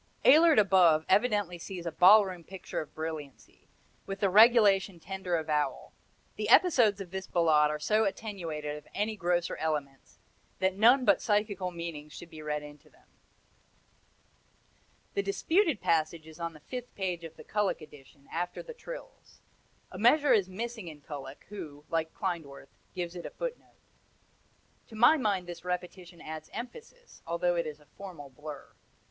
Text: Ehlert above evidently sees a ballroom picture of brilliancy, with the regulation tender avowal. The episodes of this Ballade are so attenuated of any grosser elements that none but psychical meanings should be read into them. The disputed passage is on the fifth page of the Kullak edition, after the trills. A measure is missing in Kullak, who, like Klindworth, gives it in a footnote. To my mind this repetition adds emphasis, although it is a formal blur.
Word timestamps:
Ehlert 0.25 0.57
above 0.57 1.05
evidently 1.07 1.59
sees 1.59 1.85
a 1.85 1.91
ballroom 1.91 2.43
picture 2.43 2.81
of 2.81 2.95
brilliancy, 2.95 3.67
with 4.07 4.19
the 4.19 4.31
regulation 4.31 4.99
tender 4.99 5.35
avowal. 5.35 5.93
The 6.37 6.49
episodes 6.49 6.99
of 6.99 7.11
this 7.11 7.27
Ballade 7.27 7.69
are 7.69 7.77
so 7.77 8.05
attenuated 8.05 8.75
of 8.77 8.87
any 8.95 9.15
grosser 9.15 9.57
elements 9.57 10.17
that 10.57 10.73
none 10.75 11.05
but 11.05 11.21
psychical 11.21 11.69
meanings 11.69 12.13
should 12.13 12.31
be 12.31 12.41
read 12.41 12.63
into 12.63 12.89
them. 12.89 13.05
The 15.13 15.21
disputed 15.21 15.79
passage 15.81 16.25
is 16.25 16.39
on 16.39 16.53
the 16.53 16.61
fifth 16.61 16.95
page 16.95 17.23
of 17.23 17.35
the 17.35 17.43
Kullak 17.43 17.79
edition, 17.79 18.27
after 18.31 18.63
the 18.63 18.73
trills. 18.73 19.41
A 19.91 19.99
measure 19.99 20.33
is 20.33 20.49
missing 20.49 20.87
in 20.87 21.01
Kullak, 21.01 21.43
who, 21.49 21.85
like 21.91 22.11
Klindworth, 22.11 22.73
gives 22.95 23.15
it 23.15 23.19
in 23.19 23.27
a 23.27 23.29
footnote. 23.29 23.77
To 24.87 24.95
my 24.95 25.15
mind 25.17 25.45
this 25.45 25.63
repetition 25.63 26.21
adds 26.21 26.49
emphasis, 26.53 27.21
although 27.27 27.55
it 27.55 27.67
is 27.67 27.79
a 27.79 27.85
formal 27.85 28.31
blur. 28.31 28.73